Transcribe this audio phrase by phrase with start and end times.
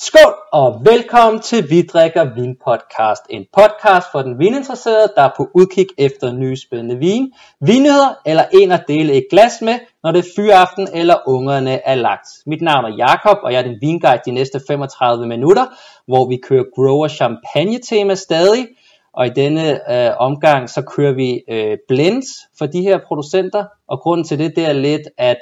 [0.00, 3.22] Skål og velkommen til Vi drikker vin podcast.
[3.30, 8.44] En podcast for den vininteresserede, der er på udkig efter nye spændende vin, vinheder eller
[8.52, 12.28] en at dele et glas med, når det er fyraften eller ungerne er lagt.
[12.46, 15.66] Mit navn er Jakob og jeg er din vinguide de næste 35 minutter,
[16.06, 18.66] hvor vi kører grower champagne tema stadig.
[19.12, 22.26] Og i denne øh, omgang så kører vi øh, blends
[22.58, 25.38] for de her producenter, og grunden til det, det er lidt, at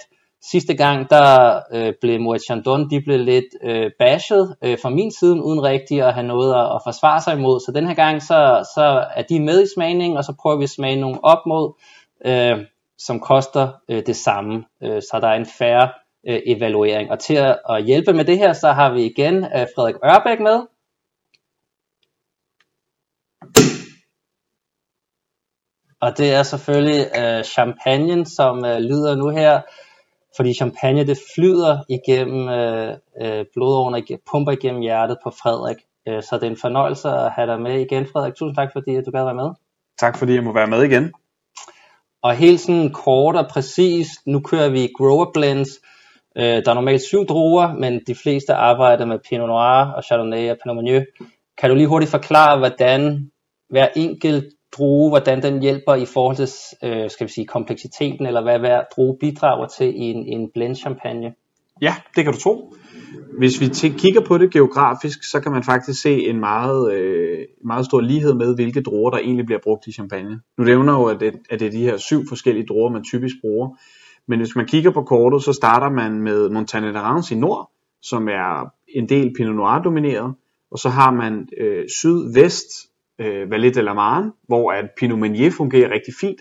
[0.50, 5.10] Sidste gang, der øh, blev Moet Chandon, de blev lidt øh, bashed øh, fra min
[5.10, 7.60] side, uden rigtig at have noget at, at forsvare sig imod.
[7.60, 10.64] Så den her gang, så, så er de med i smagningen, og så prøver vi
[10.64, 11.72] at smage nogle op mod,
[12.24, 12.66] øh,
[12.98, 14.64] som koster øh, det samme.
[14.82, 15.88] Øh, så der er en færre
[16.28, 17.10] øh, evaluering.
[17.10, 20.40] Og til at, at hjælpe med det her, så har vi igen øh, Frederik Ørbæk
[20.40, 20.66] med.
[26.00, 29.60] Og det er selvfølgelig øh, champagne, som øh, lyder nu her
[30.36, 35.76] fordi champagne det flyder igennem øh, øh, blodårene, pumper igennem hjertet på Frederik.
[36.08, 38.34] Øh, så det er en fornøjelse at have dig med igen, Frederik.
[38.34, 39.50] Tusind tak, fordi du gad være med.
[39.98, 41.12] Tak, fordi jeg må være med igen.
[42.22, 45.68] Og helt sådan kort og præcis, nu kører vi grower blends.
[46.36, 50.50] Øh, der er normalt syv druer, men de fleste arbejder med Pinot Noir og Chardonnay
[50.50, 51.04] og Pinot Meunier.
[51.58, 53.30] Kan du lige hurtigt forklare, hvordan
[53.70, 56.48] hver enkelt drue, hvordan den hjælper i forhold til
[56.82, 60.74] øh, skal vi sige, kompleksiteten, eller hvad hver drue bidrager til i en, en blend
[60.74, 61.34] champagne?
[61.82, 62.74] Ja, det kan du tro.
[63.38, 67.86] Hvis vi kigger på det geografisk, så kan man faktisk se en meget, øh, meget
[67.86, 70.40] stor lighed med, hvilke druer, der egentlig bliver brugt i champagne.
[70.58, 73.34] Nu nævner jo, at det, at det er de her syv forskellige druer, man typisk
[73.40, 73.68] bruger.
[74.28, 77.70] Men hvis man kigger på kortet, så starter man med Montagne d'Arance i nord,
[78.02, 80.34] som er en del Pinot Noir domineret.
[80.70, 82.68] Og så har man øh, syd-vest
[83.18, 86.40] øh, Valet de la Marne, hvor at Pinot Meunier fungerer rigtig fint.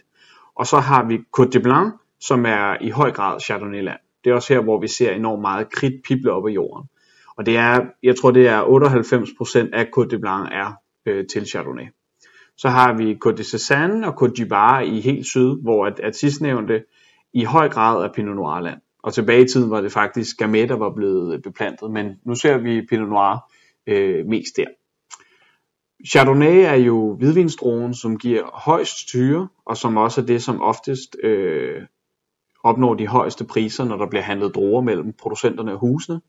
[0.55, 3.99] Og så har vi Côte de Blanc, som er i høj grad Chardonnay-land.
[4.23, 6.89] Det er også her, hvor vi ser enormt meget kridt pible op i jorden.
[7.37, 10.73] Og det er, jeg tror det er 98% af Côte de Blanc er
[11.05, 11.85] øh, til Chardonnay.
[12.57, 15.99] Så har vi Côte de Cézanne og Côte du Bar i helt syd, hvor at,
[15.99, 16.83] at sidstnævnte
[17.33, 18.79] i høj grad er Pinot Noir land.
[19.03, 22.57] Og tilbage i tiden var det faktisk Gamay, der var blevet beplantet, men nu ser
[22.57, 23.51] vi Pinot Noir
[23.87, 24.65] øh, mest der.
[26.07, 31.15] Chardonnay er jo hvidvinsdruen, som giver højst syre, og som også er det, som oftest
[31.23, 31.81] øh,
[32.63, 36.21] opnår de højeste priser, når der bliver handlet druer mellem producenterne og husene.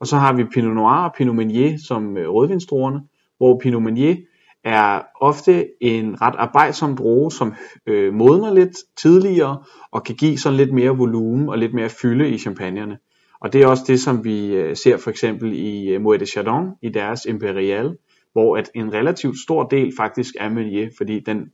[0.00, 3.00] Og så har vi Pinot Noir og Pinot Meunier som øh, rødvinsdruerne,
[3.38, 4.16] hvor Pinot Meunier
[4.64, 7.54] er ofte en ret arbejdsom droge, som
[7.86, 12.30] øh, modner lidt tidligere og kan give sådan lidt mere volumen og lidt mere fylde
[12.30, 12.98] i champagnerne.
[13.40, 16.26] Og det er også det, som vi øh, ser for eksempel i øh, Moet de
[16.26, 17.96] Chardon i deres Imperial,
[18.32, 21.50] hvor at en relativt stor del faktisk er Meunier, fordi den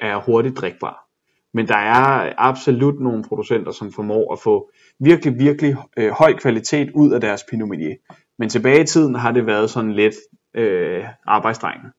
[0.00, 1.08] er hurtigt drikbar.
[1.54, 6.90] Men der er absolut nogle producenter, som formår at få virkelig, virkelig øh, høj kvalitet
[6.94, 7.96] ud af deres Pinot Meunier.
[8.38, 10.14] Men tilbage i tiden har det været sådan lidt
[10.54, 11.90] øh, arbejdsdrengen.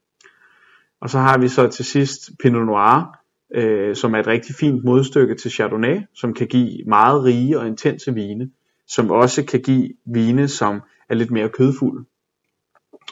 [1.01, 3.19] Og så har vi så til sidst Pinot Noir,
[3.55, 7.67] øh, som er et rigtig fint modstykke til Chardonnay, som kan give meget rige og
[7.67, 8.49] intense vine,
[8.87, 12.05] som også kan give vine, som er lidt mere kødfulde.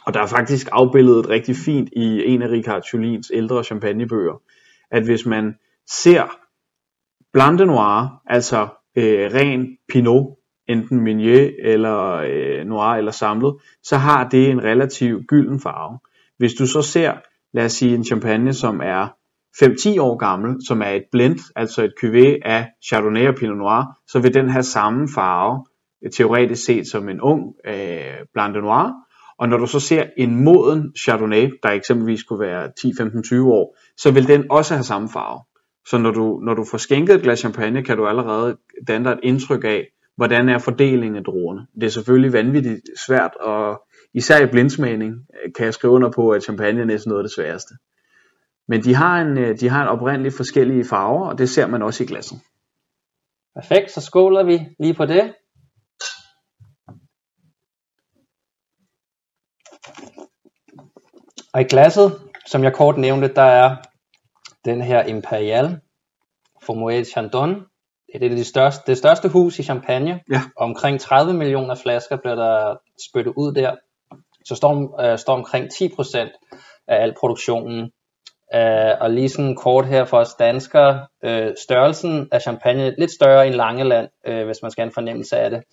[0.05, 4.41] Og der er faktisk afbildet rigtig fint i en af Richard Jolins ældre champagnebøger,
[4.91, 5.55] at hvis man
[5.89, 6.37] ser
[7.33, 13.97] Blanc de Noir, altså øh, ren Pinot, enten Meunier eller øh, Noir eller samlet, så
[13.97, 15.99] har det en relativ gylden farve.
[16.37, 17.13] Hvis du så ser,
[17.53, 19.07] lad os sige en champagne, som er
[19.63, 23.99] 5-10 år gammel, som er et blend, altså et cuvée af Chardonnay og Pinot Noir,
[24.07, 25.65] så vil den have samme farve,
[26.17, 28.93] teoretisk set som en ung øh, Blanc de Noir,
[29.41, 33.53] og når du så ser en moden Chardonnay, der eksempelvis kunne være 10, 15, 20
[33.53, 35.43] år, så vil den også have samme farve.
[35.87, 38.57] Så når du, når du får skænket et glas champagne, kan du allerede
[38.87, 41.67] danne dig et indtryk af, hvordan er fordelingen af druerne.
[41.75, 43.81] Det er selvfølgelig vanvittigt svært, og
[44.13, 47.27] især i blindsmagning øh, kan jeg skrive under på, at champagne er næsten noget af
[47.27, 47.73] det sværeste.
[48.67, 51.81] Men de har en, øh, de har en oprindeligt forskellige farver, og det ser man
[51.81, 52.39] også i glasset.
[53.55, 55.33] Perfekt, så skåler vi lige på det.
[61.53, 63.75] Og i glasset, som jeg kort nævnte, der er
[64.65, 65.79] den her Imperial
[66.65, 67.65] for Moet Chandon.
[68.13, 70.19] Det er det, største, det største hus i Champagne.
[70.31, 70.41] Ja.
[70.57, 72.75] Omkring 30 millioner flasker bliver der
[73.09, 73.75] spyttet ud der.
[74.45, 76.17] Så står, øh, står omkring 10%
[76.87, 77.91] af al produktionen.
[78.55, 83.47] Uh, og lige sådan kort her for os danskere, uh, størrelsen af champagne lidt større
[83.47, 85.63] end Langeland, uh, hvis man skal have en fornemmelse af det,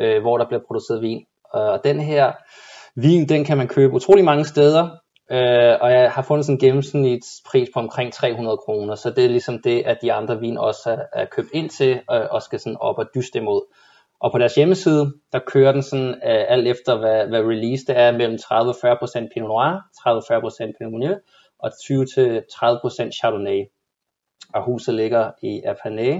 [0.00, 1.24] uh, hvor der bliver produceret vin.
[1.52, 2.32] Og den her
[2.96, 4.88] vin, den kan man købe utrolig mange steder,
[5.30, 9.28] Øh, og jeg har fundet sådan en gennemsnitspris på omkring 300 kroner, så det er
[9.28, 12.60] ligesom det, at de andre vin også er, er købt ind til, og, og skal
[12.60, 13.62] sådan op og dyste imod.
[14.20, 17.98] Og på deres hjemmeside, der kører den sådan øh, alt efter, hvad, hvad release det
[17.98, 18.38] er, mellem
[19.24, 21.18] 30-40% Pinot Noir, 30 40% Pinot Meunier
[21.58, 23.64] og 20-30% Chardonnay.
[24.54, 26.14] Og huset ligger i Apanay.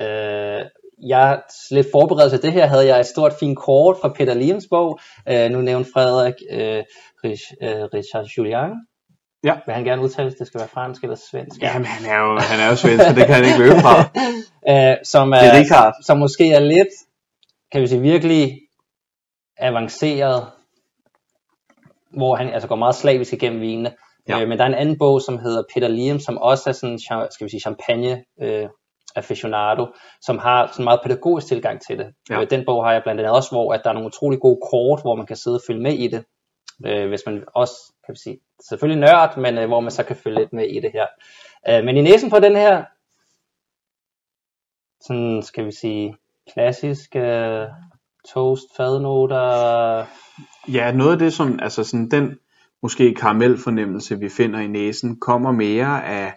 [0.00, 0.64] øh,
[1.08, 4.66] jeg lidt forberedt til det her, havde jeg et stort fint kort fra Peter Liams
[4.70, 5.00] bog.
[5.30, 6.82] Uh, nu nævnte Frederik uh,
[7.24, 8.70] Rich, uh, Richard Julian.
[9.44, 9.54] Ja.
[9.66, 11.62] Vil han gerne udtale, det skal være fransk eller svensk?
[11.62, 13.94] Jamen, han er jo, han er jo svensk, så det kan han ikke løbe fra.
[14.70, 16.92] uh, som, er, Det er som måske er lidt,
[17.72, 18.58] kan vi sige, virkelig
[19.58, 20.46] avanceret,
[22.16, 23.90] hvor han altså går meget slavisk igennem vinene.
[24.28, 24.36] Ja.
[24.36, 24.42] Ja.
[24.42, 26.98] Øh, men der er en anden bog, som hedder Peter Liam, som også er sådan,
[26.98, 28.68] skal vi sige, champagne øh,
[29.16, 29.86] aficionado,
[30.20, 32.06] som har sådan en meget pædagogisk tilgang til det.
[32.30, 32.40] Ja.
[32.40, 34.60] Øh, den bog har jeg blandt andet også, hvor at der er nogle utrolig gode
[34.70, 36.24] kort, hvor man kan sidde og følge med i det.
[36.86, 37.74] Øh, hvis man også,
[38.06, 40.80] kan vi sige, selvfølgelig nørd, men øh, hvor man så kan følge lidt med i
[40.80, 41.06] det her.
[41.68, 42.84] Øh, men i næsen på den her,
[45.00, 46.16] sådan skal vi sige,
[46.52, 47.66] klassisk øh,
[48.34, 50.06] toast, fadnoter,
[50.68, 52.38] Ja, noget af det, som, altså sådan den
[52.82, 56.32] måske karamelfornemmelse, vi finder i næsen, kommer mere af,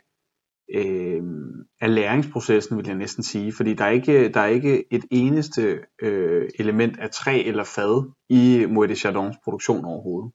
[0.73, 1.21] øh,
[1.81, 3.53] af læringsprocessen, vil jeg næsten sige.
[3.53, 8.11] Fordi der er ikke, der er ikke et eneste øh, element af træ eller fad
[8.29, 10.31] i Moët de Chardons produktion overhovedet.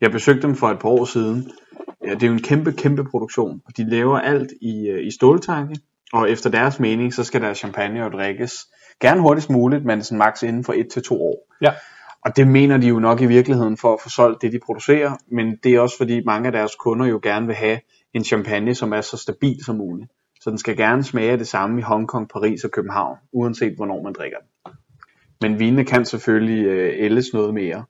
[0.00, 1.50] Jeg besøgte dem for et par år siden.
[2.04, 5.10] Ja, det er jo en kæmpe, kæmpe produktion, og de laver alt i, øh, i
[5.10, 5.76] ståltanke,
[6.12, 8.66] og efter deres mening, så skal der champagne jo drikkes
[9.00, 11.54] gerne hurtigst muligt, men sådan maks inden for et til to år.
[11.62, 11.72] Ja.
[12.24, 15.16] Og det mener de jo nok i virkeligheden for at få solgt det, de producerer,
[15.32, 17.78] men det er også fordi mange af deres kunder jo gerne vil have
[18.16, 20.10] en champagne, som er så stabil som muligt.
[20.40, 24.02] Så den skal gerne smage af det samme i Hongkong, Paris og København, uanset hvornår
[24.02, 24.48] man drikker den.
[25.40, 27.84] Men vinene kan selvfølgelig øh, ældes noget mere.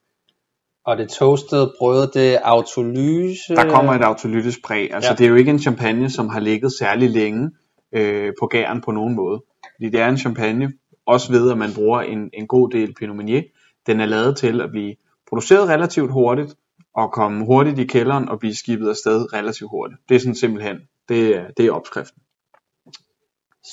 [0.84, 3.54] og det toastede brød, det er autolyse.
[3.54, 4.94] Der kommer et autolytisk præg.
[4.94, 5.16] Altså Ja.
[5.16, 7.50] det er jo ikke en champagne, som har ligget særlig længe
[7.92, 9.42] øh, på gæren på nogen måde.
[9.76, 10.72] Fordi det er en champagne,
[11.06, 13.42] også ved at man bruger en, en god del Pinot Meunier.
[13.86, 14.94] Den er lavet til at blive
[15.28, 16.54] produceret relativt hurtigt,
[16.96, 20.00] og komme hurtigt i kælderen og blive skibet afsted relativt hurtigt.
[20.08, 20.76] Det er sådan simpelthen,
[21.08, 22.22] det er, det er opskriften.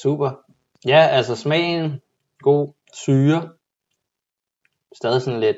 [0.02, 0.32] Super.
[0.86, 2.02] Ja, altså smagen,
[2.40, 3.50] god, syre,
[4.96, 5.58] stadig sådan lidt,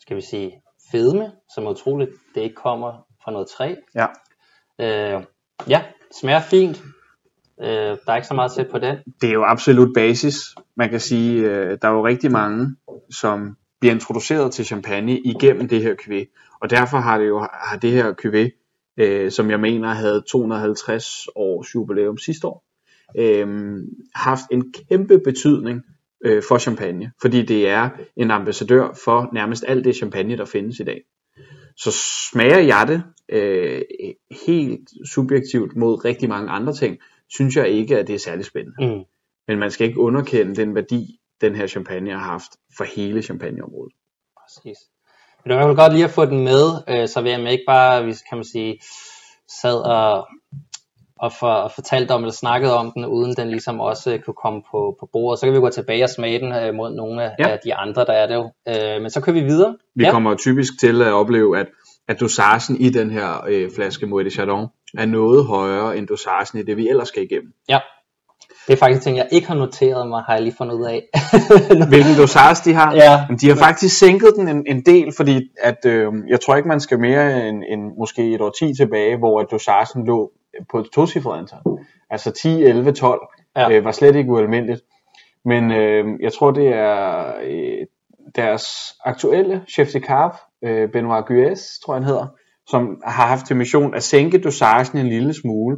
[0.00, 0.62] skal vi sige,
[0.92, 3.74] fedme, som er utroligt, det ikke kommer fra noget træ.
[3.94, 4.06] Ja.
[4.78, 5.24] Øh,
[5.68, 5.82] ja,
[6.20, 6.82] smager fint.
[7.60, 8.96] Øh, der er ikke så meget til på den.
[9.20, 10.36] det er jo absolut basis.
[10.76, 12.76] Man kan sige, øh, der er jo rigtig mange,
[13.10, 16.53] som bliver introduceret til champagne igennem det her cuvée.
[16.64, 18.50] Og derfor har det jo har det her cuvée,
[18.96, 22.64] øh, som jeg mener havde 250 års jubilæum sidste år,
[23.18, 23.78] øh,
[24.14, 25.82] haft en kæmpe betydning
[26.24, 27.12] øh, for champagne.
[27.20, 31.02] Fordi det er en ambassadør for nærmest alt det champagne, der findes i dag.
[31.76, 31.92] Så
[32.30, 33.82] smager jeg det øh,
[34.46, 38.94] helt subjektivt mod rigtig mange andre ting, synes jeg ikke, at det er særlig spændende.
[38.94, 39.04] Mm.
[39.48, 43.92] Men man skal ikke underkende den værdi, den her champagne har haft for hele champagneområdet.
[44.40, 44.78] Præcis.
[45.44, 47.50] Men det var i hvert fald godt lige at få den med, øh, så vi
[47.50, 48.78] ikke bare, hvis kan man sige,
[49.62, 50.28] sad og,
[51.18, 54.34] og, for, og fortalte om, eller snakkede om den, uden den ligesom også øh, kunne
[54.34, 55.40] komme på, på bordet.
[55.40, 57.48] Så kan vi gå tilbage og smage den øh, mod nogle af, Ja.
[57.48, 58.52] af de andre, der er det jo.
[58.68, 59.76] Øh, men så kører vi videre.
[59.94, 60.10] Vi ja.
[60.10, 61.66] kommer typisk til at opleve, at,
[62.08, 64.66] at dosagen i den her øh, flaske Moët de Chardon
[64.98, 67.52] er noget højere end dosagen i det, vi ellers skal igennem.
[67.68, 67.78] Ja.
[68.66, 71.02] Det er faktisk ting, jeg ikke har noteret mig, har jeg lige fundet ud af.
[71.92, 72.94] Hvilken dosage de har?
[72.94, 73.12] Ja.
[73.12, 76.68] Jamen, De har faktisk sænket den en, en del, fordi at, øh, jeg tror ikke,
[76.68, 80.32] man skal mere end, end måske et år 10 tilbage, hvor at dosagen lå
[80.70, 81.58] på et tocifret antal.
[82.10, 83.20] Altså 10, 11, 12
[83.56, 83.70] Ja.
[83.72, 84.80] øh, var slet ikke ualmindeligt.
[85.44, 87.86] Men øh, jeg tror, det er øh,
[88.36, 88.64] deres
[89.04, 90.32] aktuelle chef de cave,
[90.64, 92.26] øh, Benoit Guez, tror jeg han hedder,
[92.66, 95.76] som har haft til mission at sænke dosagen en lille smule,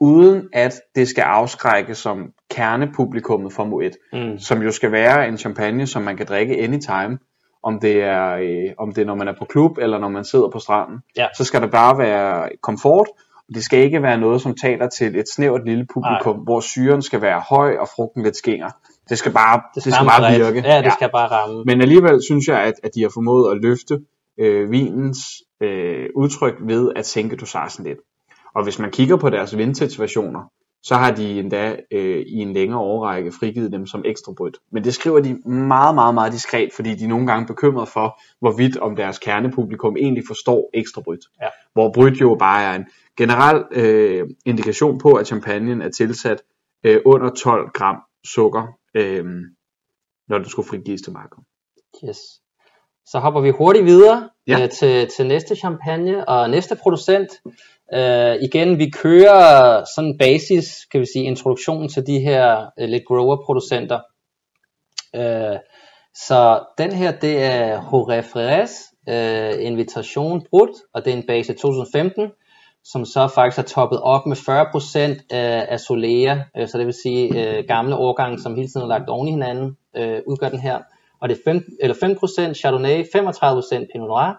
[0.00, 4.38] uden at det skal afskrække som kernepublikummet for Moet, Mm.
[4.38, 7.18] som jo skal være en champagne, som man kan drikke anytime,
[7.62, 10.24] om det er, øh, om det er når man er på klub, eller når man
[10.24, 10.98] sidder på stranden.
[11.16, 11.26] Ja.
[11.36, 13.06] Så skal der bare være komfort,
[13.48, 16.42] og det skal ikke være noget, som taler til et snævert lille publikum, Nej.
[16.44, 18.70] hvor syren skal være høj, og frugten lidt skinger.
[19.08, 20.68] Det skal bare, det skal, det skal bare virke.
[20.68, 21.62] Ja, det skal bare ramme.
[21.66, 24.00] Men alligevel synes jeg, at, at de har formået at løfte
[24.38, 25.18] øh, vinens
[25.60, 27.98] øh, udtryk ved at sænke dosagen lidt.
[28.56, 30.50] Og hvis man kigger på deres vintage-versioner,
[30.82, 34.58] så har de endda øh, i en længere årrække frigivet dem som ekstra bryt.
[34.72, 38.20] Men det skriver de meget, meget, meget diskret, fordi de er nogle gange bekymrede for,
[38.40, 41.24] hvorvidt om deres kernepublikum egentlig forstår ekstra bryt.
[41.42, 41.48] Ja.
[41.72, 42.84] Hvor bryt jo bare er en
[43.16, 46.42] generel øh, indikation på, at champagnen er tilsat
[46.84, 49.24] øh, under 12 gram sukker, øh,
[50.28, 51.44] når den skulle frigives til markedet.
[52.08, 52.18] Yes.
[53.06, 54.62] Så hopper vi hurtigt videre Ja.
[54.62, 57.28] øh, til, til næste champagne og næste producent.
[57.94, 63.04] Øh, igen, vi kører sådan basis, kan vi sige, introduktionen til de her øh, lidt
[63.08, 64.00] grower producenter.
[65.16, 65.58] Øh,
[66.14, 68.72] så den her, det er Jorge Freres
[69.08, 72.30] øh, invitation brudt, og det er en base 2015,
[72.84, 76.94] som så faktisk har toppet op med 40% af, af Solea, øh, så det vil
[77.02, 77.24] sige
[77.58, 80.78] øh, gamle årgange, som hele tiden er lagt oven i hinanden, øh, udgør den her.
[81.20, 81.94] Og det er 5, eller
[82.50, 84.32] 5% Chardonnay, 35% Pinot Noir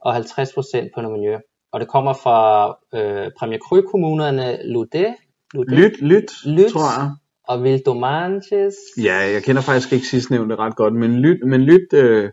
[0.00, 1.40] og 50% Pinot Meunier.
[1.74, 5.14] Og det kommer fra øh, Premier Cru kommunerne Lude,
[5.54, 6.70] Lude Lyt, lyt, Lyt.
[6.72, 7.10] tror jeg.
[7.48, 8.74] og Vildomanches.
[9.04, 12.30] Ja, jeg kender faktisk ikke sidstnævnte ret godt, men lyt, men lyt, øh,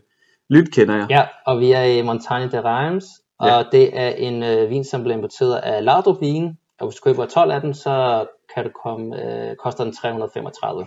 [0.50, 1.06] lyt kender jeg.
[1.10, 3.04] Ja, og vi er i Montagne de Reims,
[3.38, 3.62] og Ja.
[3.72, 7.26] det er en øh, vin, som bliver importeret af Lardrup Vin, og hvis du køber
[7.26, 10.86] 12 af dem, så kan det komme, øh, koster den 335.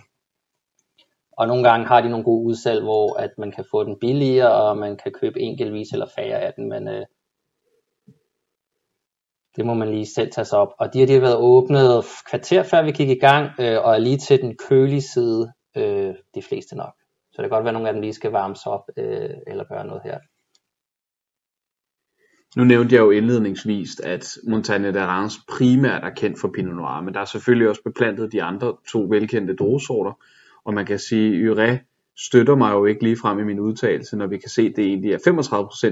[1.37, 4.51] Og nogle gange har de nogle gode udsalg, hvor at man kan få den billigere,
[4.53, 7.05] og man kan købe enkeltvis eller færre af den, men øh,
[9.55, 10.73] det må man lige selv tage sig op.
[10.79, 13.97] Og de har lige været åbnet kvarter før vi gik i gang, øh, og er
[13.97, 16.93] lige til den kølige side, øh, de fleste nok.
[17.31, 19.63] Så det kan godt være, at nogle af dem lige skal varmes op, øh, eller
[19.63, 20.19] gøre noget her.
[22.55, 27.01] Nu nævnte jeg jo indledningsvis, at Montagne de Reims primært er kendt for Pinot Noir,
[27.01, 30.11] men der er selvfølgelig også beplantet de andre to velkendte druesorter,
[30.65, 31.79] og man kan sige, at
[32.17, 34.85] støtter mig jo ikke lige frem i min udtalelse, når vi kan se, at det
[34.85, 35.17] egentlig er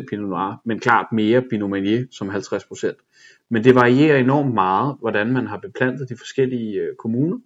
[0.02, 3.46] 35% Pinot Noir, men klart mere Pinot Meunier som 50%.
[3.50, 7.38] Men det varierer enormt meget, hvordan man har beplantet de forskellige øh, kommuner,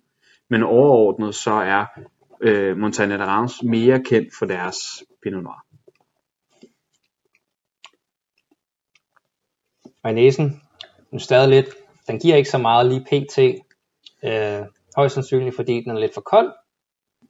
[0.50, 1.86] men overordnet så er
[2.41, 4.77] øh, Montagne de Reims mere kendt for deres
[5.24, 5.63] Pinot Noir.
[10.03, 10.62] Mayonnaisen,
[11.10, 11.75] den er stadig lidt,
[12.07, 13.38] den giver ikke så meget lige pt.
[14.24, 14.65] Øh,
[14.96, 16.51] højst sandsynligt, fordi den er lidt for kold.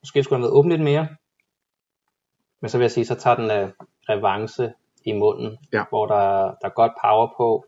[0.02, 1.08] Måske skulle den have været åben lidt mere.
[2.62, 3.70] Men så vil jeg sige, så tager den øh,
[4.10, 4.74] revanche
[5.06, 5.84] i munden, Ja.
[5.90, 7.66] hvor der, der er godt power på,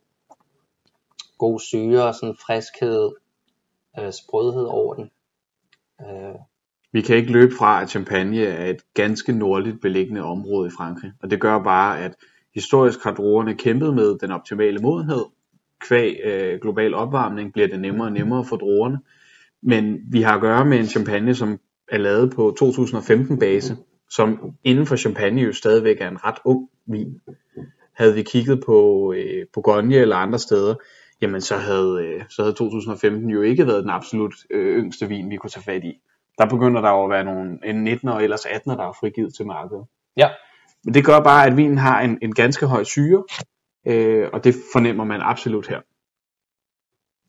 [1.38, 3.10] god syre og sådan friskhed,
[4.00, 5.12] øh, sprødhed over den.
[6.02, 6.36] Øh,
[6.92, 11.12] Vi kan ikke løbe fra, at Champagne er et ganske nordligt beliggende område i Frankrig,
[11.22, 12.16] og det gør bare, at
[12.56, 15.26] historisk har druerne kæmpet med den optimale modenhed.
[15.82, 19.00] Kvæg øh, global opvarmning bliver det nemmere og nemmere for druerne,
[19.62, 21.60] men vi har at gøre med en champagne, som
[21.92, 23.78] er lavet på 2015 base,
[24.10, 27.22] som inden for champagne jo stadigvæk er en ret ung vin.
[27.94, 30.76] Havde vi kigget på øh, Bourgogne eller andre steder,
[31.22, 35.30] jamen så havde, øh, så havde 2015 jo ikke været den absolut øh, yngste vin,
[35.30, 36.02] vi kunne tage fat i.
[36.38, 39.34] Der begynder der jo at være nogle, en 19'er og ellers 18'er, der er frigivet
[39.34, 39.86] til markedet.
[40.18, 40.30] ja,
[40.84, 43.24] Men det gør bare, at vinen har en, en ganske høj syre,
[43.88, 45.82] øh, og det fornemmer man absolut her.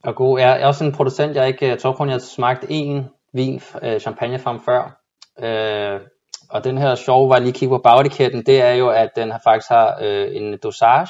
[0.04, 0.38] og god.
[0.38, 3.60] Jeg er også en producent, jeg ikke, jeg tror kun, jeg har smagt én vin,
[3.82, 5.00] øh, champagne fra ham før.
[5.44, 6.00] Øh,
[6.50, 9.40] og den her sjove, var lige kigge på bagetiketten, det er jo, at den har
[9.44, 11.08] faktisk har øh, en dosage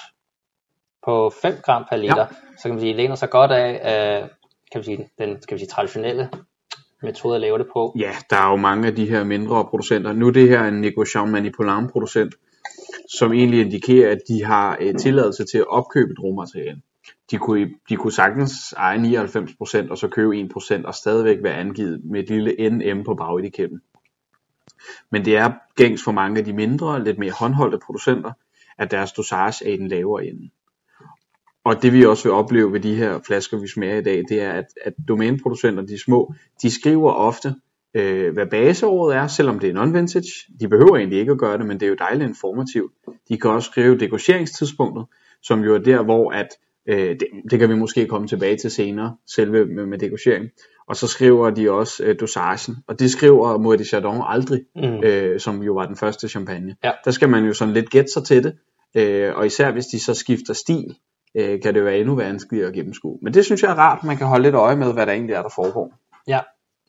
[1.05, 2.19] på 5 gram per liter.
[2.19, 2.27] Ja.
[2.57, 4.29] Så kan man sige, læner sig godt af, øh,
[4.73, 6.29] kan man sige, den skal vi sige, traditionelle
[7.03, 7.97] metode at lave det på.
[7.99, 10.13] Ja, der er jo mange af de her mindre producenter.
[10.13, 12.35] Nu er det her en Negociant Manipulam producent,
[13.09, 16.81] som egentlig indikerer, at de har øh, tilladelse til at opkøbe et råmateriale.
[17.31, 22.01] De kunne, de kunne sagtens eje 99% og så købe 1% og stadigvæk være angivet
[22.05, 23.81] med et lille NM på bagetiketten.
[25.11, 28.33] Men det er gængs for mange af de mindre, lidt mere håndholdte producenter,
[28.79, 30.51] at deres dosage er i den lavere ende.
[31.65, 34.43] Og det vi også vil opleve ved de her flasker, vi smager i dag, det
[34.43, 37.55] er, at, at domæneproducenter, de små, de skriver ofte,
[37.95, 40.57] øh, hvad baseåret er, selvom det er non-vintage.
[40.61, 42.93] De behøver egentlig ikke at gøre det, men det er jo dejligt informativt.
[43.29, 45.07] De kan også skrive dekoreringstidspunktet,
[45.43, 46.49] som jo er der, hvor at,
[46.87, 50.51] øh, det, det kan vi måske komme tilbage til senere, selve med, med degochering.
[50.91, 55.05] Og så skriver de også øh, dosagen, og det skriver Moët de Chardon aldrig, Mm.
[55.05, 56.77] øh, som jo var den første champagne.
[56.85, 56.91] Ja.
[57.05, 58.57] Der skal man jo sådan lidt gætte sig til det,
[58.95, 60.95] øh, og især hvis de så skifter stil,
[61.35, 63.19] øh, kan det jo være endnu vanskeligere at gennemskue.
[63.23, 65.35] Men det synes jeg er rart, man kan holde lidt øje med, hvad der egentlig
[65.35, 65.93] er, der foregår.
[66.29, 66.41] Ja,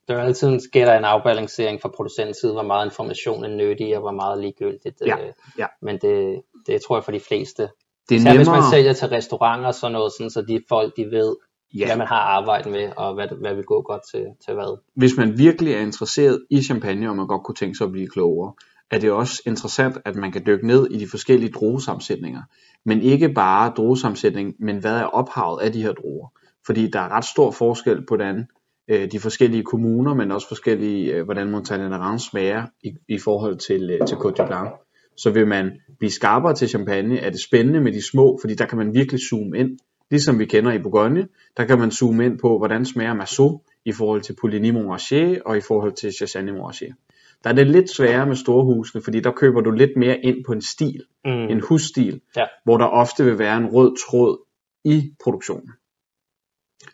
[0.07, 3.95] der er altid en, sker en afbalancering fra producentens side, hvor meget information er nyttig,
[3.95, 5.01] og hvor meget ligegyldigt.
[5.05, 5.67] Ja, øh, ja.
[5.81, 7.63] Men det, det tror jeg for de fleste.
[8.09, 10.61] Det er Især hvis man nemmere, sælger til restauranter og sådan noget, sådan, så de
[10.69, 11.35] folk de ved,
[11.73, 11.85] ja.
[11.85, 14.79] hvad man har arbejdet med, og hvad, hvad vil gå godt til, til hvad.
[14.95, 18.07] hvis man virkelig er interesseret i champagne, og man godt kunne tænke sig at blive
[18.07, 18.53] klogere,
[18.91, 22.41] er det også interessant, at man kan dykke ned i de forskellige druesammensætninger.
[22.85, 26.27] Men ikke bare druesammensætning, men hvad er ophavet af de her druer.
[26.65, 28.47] Fordi der er ret stor forskel på hvordan
[28.87, 33.57] øh, de forskellige kommuner, men også forskellige, øh, hvordan Montagne Reims smager i, i forhold
[33.57, 34.69] til, øh, til Côte de Blanc.
[35.17, 38.65] Så vil man blive skarpere til champagne, er det spændende med de små, fordi der
[38.65, 39.79] kan man virkelig zoome ind.
[40.11, 41.27] Ligesom vi kender i Bourgogne,
[41.57, 45.57] der kan man zoome ind på, hvordan smager Massot i forhold til Pouligny Montrachet og
[45.57, 46.95] i forhold til Chassagne Montrachet.
[47.43, 50.51] Der er det lidt sværere med storhusene, fordi der køber du lidt mere ind på
[50.51, 51.31] en stil, Mm.
[51.31, 52.45] en husstil, Ja.
[52.63, 54.37] hvor der ofte vil være en rød tråd
[54.85, 55.69] i produktionen.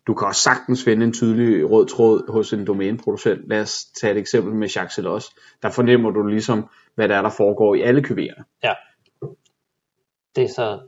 [0.07, 3.47] Du kan også sagtens finde en tydelig rød tråd hos en domæneproducent.
[3.49, 5.25] Lad os tage et eksempel med Jacques Celos.
[5.61, 8.43] Der fornemmer du ligesom, hvad der er, der foregår i alle kuverterne.
[8.63, 8.73] Ja.
[10.35, 10.79] Det er så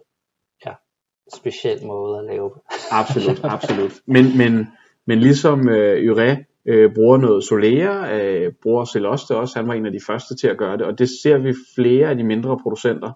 [1.35, 2.51] speciel måde at lave.
[2.91, 3.91] Absolut, absolut.
[4.05, 4.67] Men, men,
[5.05, 9.85] men ligesom øh, Ure øh, bruger noget Solera, øh, bruger Celoste også, han var en
[9.85, 12.59] af de første til at gøre det, og det ser vi flere af de mindre
[12.63, 13.11] producenter,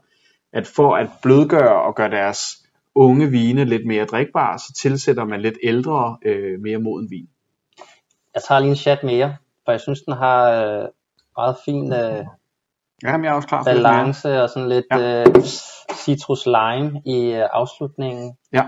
[0.53, 2.39] at for at blødgøre og gøre deres
[2.95, 7.29] unge vine lidt mere drikbare, så tilsætter man lidt ældre, øh, mere moden vin.
[8.35, 10.87] Jeg tager lige en chat mere, for jeg synes, den har øh,
[11.37, 12.25] meget fin øh,
[13.03, 15.21] Ja, men jeg er også klar balance og sådan lidt Ja.
[15.21, 15.35] øh,
[15.95, 18.33] citrus lime i øh, afslutningen.
[18.53, 18.63] Ja.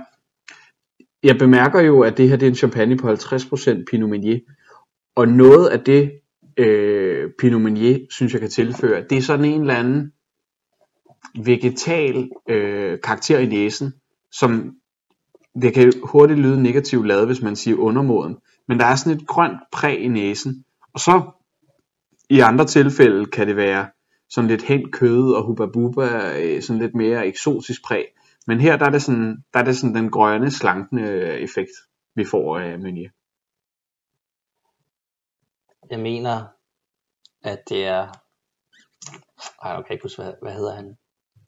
[1.24, 4.40] Jeg bemærker jo, at det her det er en champagne på 50% Pinot Meunier,
[5.16, 6.12] og noget af det
[6.58, 10.12] øh, Pinot Meunier, synes jeg kan tilføre, det er sådan en eller anden
[11.46, 13.94] vegetal øh, karakter i næsen,
[14.32, 14.76] som
[15.62, 18.38] det kan hurtigt lyde negativt lavet, hvis man siger undermoden,
[18.68, 21.22] men der er sådan et grønt præg i næsen, og så
[22.30, 23.88] i andre tilfælde kan det være
[24.30, 28.06] sådan lidt hen kød og hubba bubba, øh, sådan lidt mere eksotisk præg.
[28.48, 31.72] Men her der er det sådan, der er det sådan den grønne, slankende øh, effekt,
[32.16, 33.10] vi får af Meunier.
[35.90, 36.48] Jeg mener,
[37.44, 38.08] at det er...
[39.64, 40.98] Ej, jeg kan ikke huske, hvad, hvad hedder han?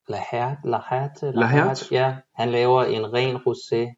[0.07, 0.57] Lahert?
[0.63, 1.21] Lahert?
[1.21, 1.91] Lahert?
[1.91, 3.95] Ja, han laver en ren rosé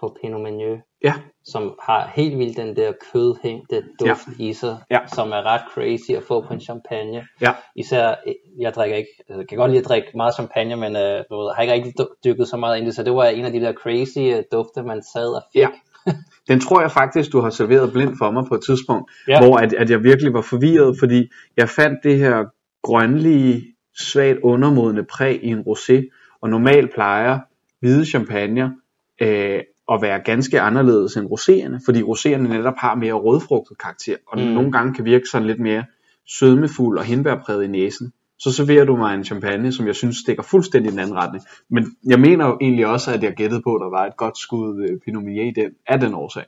[0.00, 4.44] på Pinot Meunier, Ja, som har helt vildt den der kødhængte duft ja.
[4.44, 4.98] i sig, Ja.
[5.14, 7.26] som er ret crazy at få på en champagne.
[7.40, 8.14] ja, Især,
[8.60, 11.36] jeg drikker ikke, altså, jeg kan godt lide at drikke meget champagne, men øh, du
[11.40, 13.44] ved, har ikke rigtig dy- dykket så meget ind i det, så det var en
[13.44, 15.60] af de der crazy øh, dufte, man sad og fik.
[15.60, 15.68] ja.
[16.48, 19.40] Den tror jeg faktisk, du har serveret blind for mig på et tidspunkt, ja.
[19.40, 22.44] hvor at, at jeg virkelig var forvirret, fordi jeg fandt det her
[22.82, 23.64] grønlige,
[23.98, 27.38] svagt undermodende præg i en rosé, og normalt plejer
[27.80, 28.72] hvide champagne
[29.20, 29.60] øh,
[29.92, 34.44] at være ganske anderledes end roséerne, fordi roséerne netop har mere rødfrugtet karakter, og Mm.
[34.44, 35.84] nogle gange kan virke sådan lidt mere
[36.28, 38.12] sødmefuld og hindbærpræget i næsen.
[38.38, 41.44] Så serverer du mig en champagne, som jeg synes stikker fuldstændig i den anden retning.
[41.70, 44.38] Men jeg mener jo egentlig også, at jeg gættede på, at der var et godt
[44.38, 46.44] skud øh, Pinot Meunier i den, af den årsag.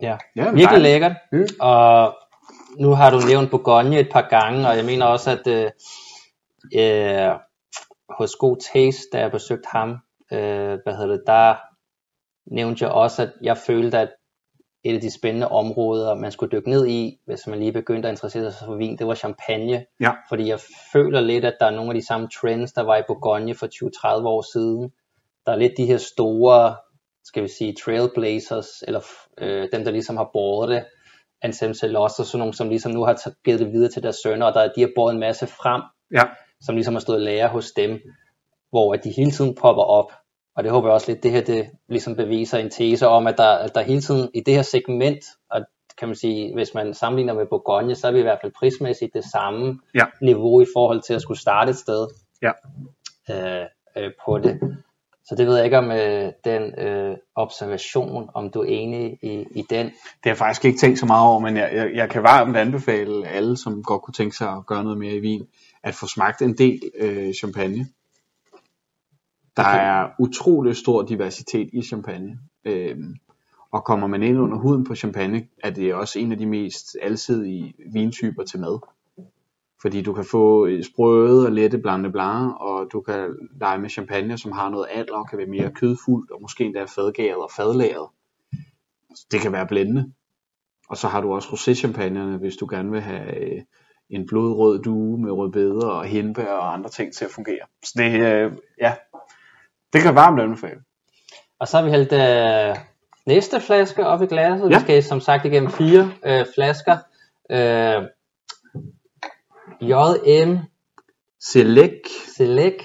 [0.00, 0.16] Ja.
[0.36, 0.82] Ja, Virkelig dejligt.
[0.82, 1.12] lækkert.
[1.32, 1.46] Mm.
[1.60, 2.14] Og
[2.80, 5.64] nu har du nævnt Bourgogne et par gange, og jeg mener også, at øh,
[6.74, 7.38] øh,
[8.10, 9.90] hos God Taste, da jeg besøgte ham,
[10.32, 11.54] øh, hvad hedder det, der
[12.46, 14.08] nævnte jeg også, at jeg følte, at
[14.84, 18.12] et af de spændende områder, man skulle dykke ned i, hvis man lige begyndte at
[18.12, 19.84] interessere sig for vin, det var champagne.
[20.00, 20.12] Ja.
[20.28, 20.60] Fordi jeg
[20.92, 23.66] føler lidt, at der er nogle af de samme trends, der var i Bourgogne for
[23.66, 24.92] 20-30 år siden.
[25.46, 26.76] Der er lidt de her store,
[27.24, 29.00] skal vi sige, trailblazers, eller
[29.38, 30.84] øh, dem, der ligesom har båret det,
[31.42, 34.16] Anselm Celos og sådan nogle, som ligesom nu har taget- givet det videre til deres
[34.22, 36.22] sønner, og der, de har båret en masse frem, Ja,
[36.60, 38.00] som ligesom har stået lærer hos dem,
[38.70, 40.12] hvor at de hele tiden popper op.
[40.56, 43.38] Og det håber jeg også lidt, det her det ligesom beviser en tese om, at
[43.38, 45.60] der, at der hele tiden i det her segment, og
[45.98, 49.14] kan man sige, hvis man sammenligner med Bourgogne, så er vi i hvert fald prismæssigt
[49.14, 50.04] det samme Ja.
[50.22, 52.06] niveau i forhold til at skulle starte et sted
[52.42, 52.52] ja.
[53.30, 53.66] øh,
[53.96, 54.60] øh, på det.
[55.24, 59.44] Så det ved jeg ikke om øh, den øh, observation, om du er enig i,
[59.50, 59.86] i den.
[59.86, 62.56] Det har jeg faktisk ikke tænkt så meget over, men jeg, jeg, jeg kan varmt
[62.56, 65.46] anbefale alle, som godt kunne tænke sig at gøre noget mere i vin,
[65.86, 67.86] at få smagt en del øh, champagne.
[69.56, 69.78] Der Okay.
[69.78, 72.38] er utrolig stor diversitet i champagne.
[72.64, 73.14] Øhm,
[73.72, 76.96] og kommer man ind under huden på champagne, er det også en af de mest
[77.02, 78.78] alsidige vintyper til mad.
[79.82, 83.90] Fordi du kan få øh, sprøde og lette blande blanc, og du kan lege med
[83.90, 87.50] champagne, som har noget alder og kan være mere kødfuldt, og måske endda fadgæret og
[87.56, 88.08] fadlagret.
[89.30, 90.12] Det kan være blændende.
[90.88, 93.62] Og så har du også rosé-champagnerne, hvis du gerne vil have øh,
[94.10, 97.66] en blodrød due med rødbeder og hindbær og andre ting til at fungere.
[97.84, 98.94] Så det, øh, ja,
[99.92, 100.80] det kan varmt anbefale.
[101.60, 102.76] Og så har vi hældt øh,
[103.26, 104.70] næste flaske op i glasset.
[104.70, 104.78] Ja.
[104.78, 106.96] Vi skal som sagt igennem fire øh, flasker.
[107.50, 108.02] Øh,
[109.80, 110.58] JM
[111.40, 112.82] Select, Select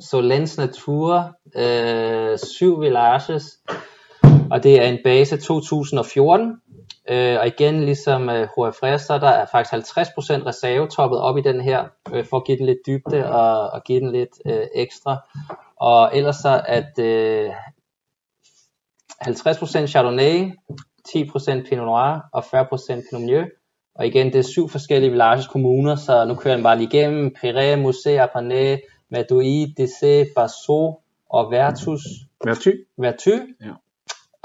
[0.00, 3.44] Solens Natur øh, 7 Villages.
[4.50, 6.60] Og det er en base 2014.
[7.10, 11.60] Øh, og igen, ligesom øh, HF der er faktisk 50% reserve toppet op i den
[11.60, 15.16] her, øh, for at give den lidt dybde og, og give den lidt øh, ekstra.
[15.76, 17.50] Og ellers så at øh,
[19.24, 20.50] 50% Chardonnay,
[21.08, 22.50] 10% Pinot Noir og 40%
[22.86, 23.44] Pinot Meunier.
[23.94, 26.88] Og igen, det er syv forskellige villages kommuner, så nu kører jeg den bare lige
[26.88, 27.34] igennem.
[27.40, 28.76] Perret, Musée, Aparnay,
[29.10, 30.98] Madouy, Dessé, Barceau
[31.30, 32.00] og Vertus,
[32.44, 32.70] Verty.
[32.98, 33.30] Vertu.
[33.60, 33.72] Ja.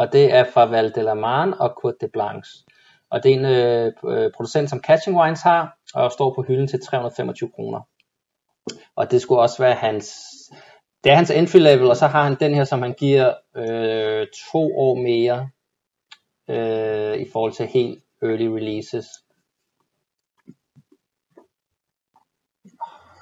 [0.04, 2.66] Og det er fra Val de la Marne og Côte de Blanche.
[3.10, 6.80] Og det er en øh, producent, som Catching Wines har, og står på hylden til
[6.86, 7.82] 325 kroner.
[8.96, 10.08] Og det skulle også være hans
[11.04, 14.28] det er hans entry level, og så har han den her, som han giver øh,
[14.52, 15.50] to år mere
[16.50, 19.06] øh, i forhold til helt early releases.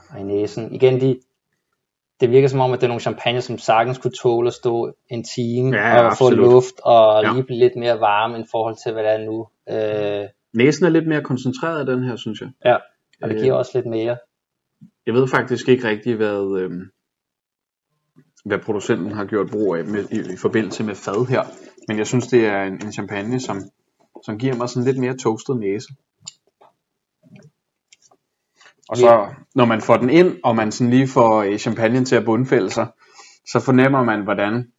[0.10, 0.76] Og i næsen.
[0.76, 1.20] Igen, de,
[2.22, 4.94] det virker som om, at det er nogle champagne, som sagtens kunne tåle at stå
[5.10, 6.52] en time Ja, ja, og få absolut.
[6.52, 7.34] luft og Ja.
[7.34, 9.48] lige blive lidt mere varme i forhold til, hvad det er nu.
[10.24, 12.50] Øh, Næsen er lidt mere koncentreret af den her, synes jeg.
[12.66, 12.76] ja,
[13.22, 14.18] og det Øh, giver også lidt mere.
[15.06, 16.72] Jeg ved faktisk ikke rigtigt, hvad, øh,
[18.46, 21.44] hvad producenten har gjort brug af med, i, i forbindelse med fad her.
[21.88, 23.58] Men jeg synes, det er en, en champagne, som,
[24.26, 25.88] som giver mig sådan lidt mere toastet næse.
[28.90, 32.16] Og så, når man får den ind, og man sådan lige får champagne champagnen til
[32.16, 32.88] at bundfælde sig,
[33.48, 34.72] så fornemmer man, hvordan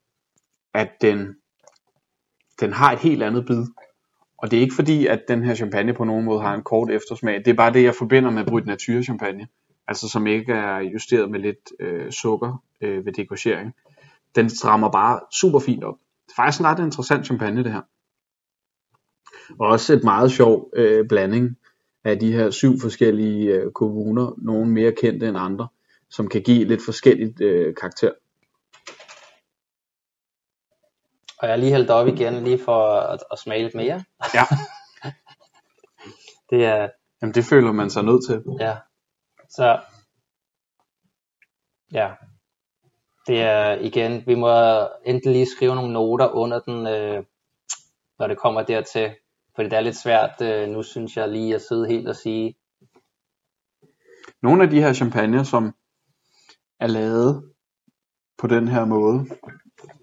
[0.75, 1.35] at den,
[2.61, 3.65] den har et helt andet bid.
[4.39, 6.91] Og det er ikke fordi, at den her champagne på nogen måde har en kort
[6.91, 7.39] eftersmag.
[7.39, 9.49] Det er bare det, jeg forbinder med Brut Nature champagne.
[9.89, 13.75] Altså som ikke er justeret med lidt øh, sukker øh, ved degorgering.
[14.35, 15.95] Den strammer bare super fint op.
[16.27, 17.83] Det er faktisk en ret interessant champagne, det her.
[19.61, 21.57] Og også et meget sjov øh, blanding
[22.05, 24.35] af de her syv forskellige øh, kommuner.
[24.39, 25.69] Nogle mere kendte end andre,
[26.11, 28.13] som kan give lidt forskelligt øh, karakter.
[31.39, 34.05] Og jeg lige hældt op igen, lige for at, at smage lidt mere.
[34.35, 34.43] Ja,
[36.51, 36.89] Det er,
[37.23, 38.45] Jamen, det føler man sig nødt til.
[38.61, 38.77] Ja.
[39.51, 39.81] Så
[41.93, 42.11] ja.
[43.27, 44.49] Det er igen, vi må
[45.05, 47.25] enten lige skrive nogle noter under den, øh,
[48.19, 49.15] når det kommer dertil.
[49.55, 52.55] Fordi det er lidt svært, øh, nu synes jeg lige at sidde helt og sige,
[54.43, 55.75] Nogle af de her champagne, som
[56.81, 57.53] er lavet
[58.39, 59.27] på den her måde,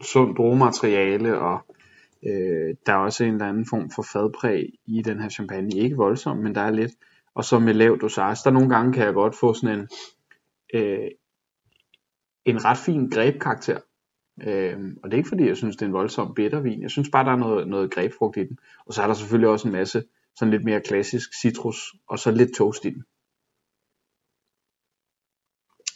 [0.01, 1.59] sundt råmateriale, og
[2.25, 5.75] øh, der er også en eller anden form for fadpræg i den her champagne.
[5.75, 6.91] Ikke voldsomt, men der er lidt.
[7.35, 9.87] Og så med lav dosage, der nogle gange kan jeg godt få sådan en,
[10.73, 11.11] øh,
[12.45, 13.79] en ret fin grebkarakter.
[14.43, 16.81] Øh, og det er ikke fordi, jeg synes, det er en voldsom bitter vin.
[16.81, 18.57] Jeg synes bare, der er noget, noget grebfrugt i den.
[18.85, 20.03] Og så er der selvfølgelig også en masse
[20.35, 23.03] sådan lidt mere klassisk citrus, og så lidt toast i den.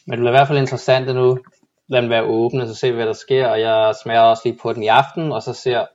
[0.08, 1.40] men det bliver i hvert fald interessant nu.
[1.90, 3.48] Lad den være åben, og så se hvad der sker.
[3.48, 5.86] Og jeg smager også lige på den i aften, og så ser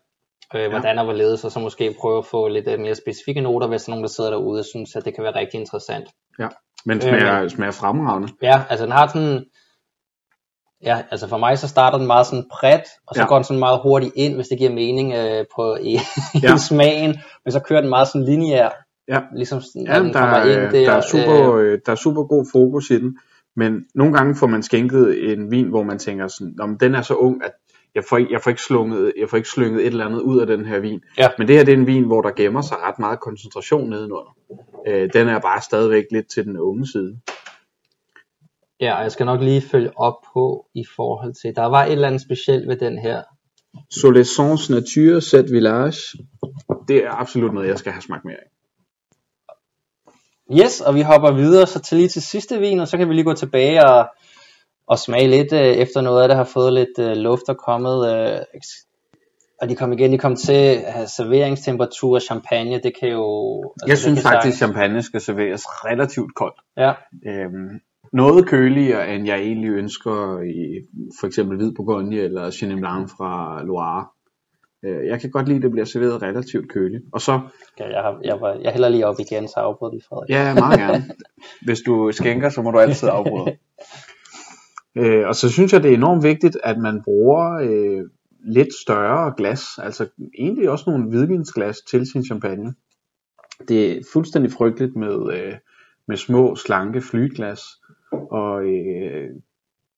[0.54, 3.66] øh, hvordan og hvorledes, og så måske prøve at få lidt øh, mere specifikke noter,
[3.66, 6.08] hvis der er nogen, der sidder derude og synes, at det kan være rigtig interessant.
[6.38, 6.48] Ja,
[6.86, 8.28] men smager, Øh, smager fremragende.
[8.42, 9.44] Ja, altså den har sådan,
[10.82, 13.26] ja, altså for mig så starter den meget sådan bredt, og så Ja.
[13.28, 15.98] går den sådan meget hurtigt ind, hvis det giver mening øh, på i,
[16.42, 16.54] Ja.
[16.54, 18.68] i smagen, men så kører den meget sådan lineær,
[19.08, 19.20] Ja.
[19.36, 20.70] ligesom sådan, Ja, der, er, ind der.
[20.70, 23.18] der, er super, øh, øh, der er super god fokus i den,
[23.56, 26.94] men nogle gange får man skænket en vin, hvor man tænker sådan, "Nå, men den
[26.94, 27.50] er så ung, at
[27.94, 30.40] jeg får, ikke, jeg, får ikke slunget, jeg får ikke slynget et eller andet ud
[30.40, 31.00] af den her vin.
[31.18, 31.28] Ja.
[31.38, 34.36] Men det her det er en vin, hvor der gemmer sig ret meget koncentration nedenunder.
[34.88, 37.16] Øh, den er bare stadigvæk lidt til den unge side.
[38.80, 41.92] Ja, og jeg skal nok lige følge op på i forhold til, der var et
[41.92, 43.22] eller andet specielt ved den her.
[43.90, 46.18] Solessence Nature Set Village,
[46.88, 48.48] det er absolut noget, jeg skal have smagt mere af.
[50.64, 53.14] Yes, og vi hopper videre så til lige til sidste vin, og så kan vi
[53.14, 54.08] lige gå tilbage og,
[54.86, 58.12] og smage lidt øh, efter noget af det har fået lidt øh, luft og kommet.
[58.14, 58.38] Øh,
[59.62, 63.62] og de kom igen, de kom til at have serveringstemperatur og champagne, det kan jo...
[63.74, 66.56] Altså, Jeg synes faktisk, sagtens- champagne skal serveres relativt koldt.
[66.76, 66.92] Ja,
[67.26, 67.80] Øhm,
[68.12, 70.86] noget køligere, end jeg egentlig ønsker i
[71.20, 74.06] for eksempel Hvid Bourgogne eller Chenin Blanc fra Loire.
[74.84, 77.02] Øh, jeg kan godt lide, at det bliver serveret relativt køligt.
[77.12, 80.00] Og så, okay, jeg, har, jeg, var, jeg hælder lige op igen, så afbryder vi
[80.08, 80.30] Frederik.
[80.30, 81.04] ja, meget gerne.
[81.66, 83.56] Hvis du skænker, så må du altid afbryde.
[85.00, 88.04] øh, og så synes jeg, det er enormt vigtigt, at man bruger øh,
[88.54, 89.78] lidt større glas.
[89.78, 92.74] Altså egentlig også nogle hvidvinsglas til sin champagne.
[93.68, 95.54] Det er fuldstændig frygteligt med, øh,
[96.08, 97.62] med små, slanke flyglas.
[98.12, 99.30] Og øh,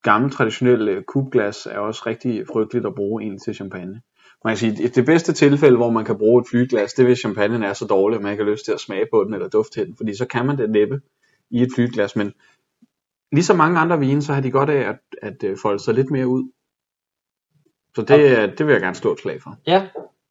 [0.03, 4.01] gammel traditionelle kubglas er også rigtig frygteligt at bruge egentlig til champagne.
[4.43, 7.07] Man kan sige, det- det bedste tilfælde, hvor man kan bruge et flyglas, det er
[7.07, 9.33] hvis champagnen er så dårlig, at man ikke har lyst til at smage på den
[9.33, 11.01] eller dufte til den, fordi så kan man det næppe
[11.49, 12.33] i et flyglas, men
[13.31, 16.11] ligesom mange andre vine, så har de godt af at, at øh, folde sig lidt
[16.11, 16.51] mere ud.
[17.95, 19.57] Så det, er- det vil jeg gerne slå et slag for.
[19.67, 19.87] Ja,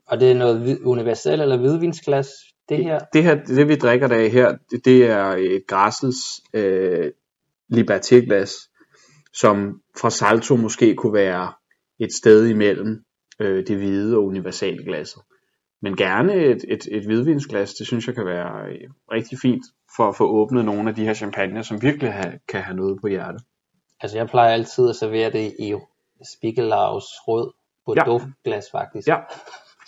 [0.06, 2.28] og det er noget hvid- universel eller hvidvinsglas,
[2.68, 2.98] det her.
[3.12, 7.10] Det her, det vi drikker der her, det, det er et Grassels øh,
[7.70, 8.52] Liberté-glas,
[9.34, 11.52] som fra Salto måske kunne være
[11.98, 13.04] et sted imellem
[13.40, 15.22] øh, det hvide og universalglasset.
[15.82, 19.64] Men gerne et, et, et hvidvinsglas, det synes jeg kan være øh, rigtig fint
[19.96, 22.98] for at få åbnet nogle af de her champagne, som virkelig ha, kan have noget
[23.00, 23.42] på hjertet.
[24.00, 25.74] Altså jeg plejer altid at servere det i
[26.34, 27.52] Spiegellaus rød
[27.86, 28.02] på Ja.
[28.06, 28.12] ja.
[28.12, 29.08] duftglas faktisk.
[29.08, 29.16] Ja.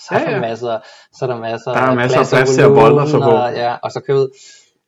[0.08, 0.40] Så er Ja, der ja.
[0.40, 0.80] masser,
[1.12, 3.30] så er der masser, Der er masser af plads og boltre sig på.
[3.30, 4.28] Og, ja, og så ud.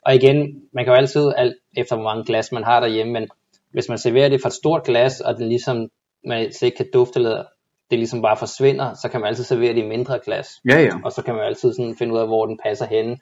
[0.05, 3.27] Og igen, man kan jo altid, alt efter hvor mange glas man har derhjemme, men
[3.71, 5.89] hvis man serverer det fra et stort glas, og det ligesom,
[6.25, 7.43] man ikke kan dufte, eller
[7.89, 10.49] det ligesom bare forsvinder, så kan man altid servere det i mindre glas.
[10.69, 10.91] Ja, ja.
[11.05, 13.17] Og så kan man altid sådan finde ud af, hvor den passer henne.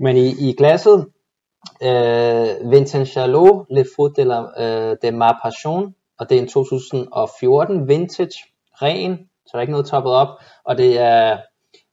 [0.00, 1.06] Men i, i glasset,
[1.82, 6.48] øh, Vincent Chalot, Le Fruit de, la, øh, de ma Passion, og det er en
[6.48, 8.44] 2014 vintage,
[8.82, 10.28] ren, så der er ikke noget toppet op,
[10.64, 11.38] og det er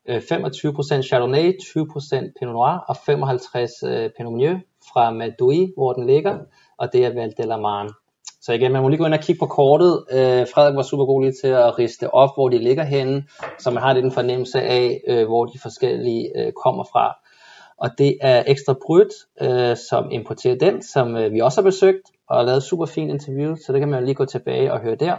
[0.10, 4.60] øh, 25% Chardonnay, 20% Pinot Noir og 55% øh, Pinot Meunier
[4.94, 6.38] fra Madouy, hvor den ligger,
[6.78, 7.90] og det er Val de la Marne.
[8.42, 10.04] Så igen, man må lige gå ind og kigge på kortet.
[10.12, 13.24] Øh, Frederik var super god lige til at riste op, hvor de ligger henne,
[13.60, 17.16] så man har lidt en fornemmelse af, øh, hvor de forskellige øh, kommer fra.
[17.78, 22.12] Og det er Ekstra Bryt, øh, som importerer den, som øh, vi også har besøgt,
[22.30, 24.96] og lavet super fint interview, så det kan man jo lige gå tilbage og høre
[24.96, 25.16] der.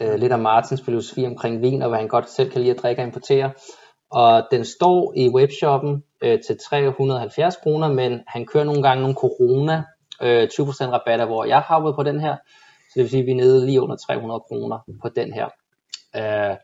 [0.00, 2.82] Øh, lidt om Martins filosofi omkring vin, og hvad han godt selv kan lide at
[2.82, 3.52] drikke og importere.
[4.10, 9.16] Og den står i webshoppen øh, til 370 kroner, men han kører nogle gange nogle
[9.16, 9.84] corona
[10.22, 12.36] øh, 20% rabatter, hvor jeg har på den her.
[12.88, 15.48] Så det vil sige, at vi er nede lige under 300 kroner på den her.
[16.16, 16.56] Øh,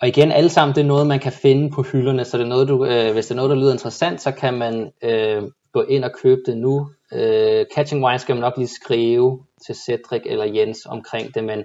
[0.00, 2.48] og igen, alle sammen, det er noget, man kan finde på hylderne, så det er
[2.48, 5.82] noget, du, øh, hvis det er noget, der lyder interessant, så kan man øh, gå
[5.82, 6.90] ind og købe det nu.
[7.12, 11.64] Øh, Catching Wine skal man nok lige skrive til Cedric eller Jens omkring det, men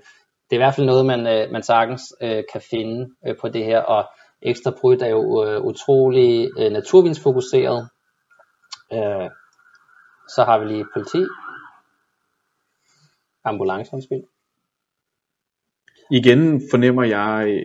[0.50, 3.50] det er i hvert fald noget, man, øh, man sagtens øh, kan finde øh, på
[3.50, 4.06] det her, og
[4.42, 7.90] Ekstra Bryt er jo øh, utrolig øh, naturvinsfokuseret.
[8.94, 9.30] Øh,
[10.36, 11.26] så har vi lige politi,
[13.44, 14.24] ambulance, undskyld.
[16.12, 17.64] Igen fornemmer jeg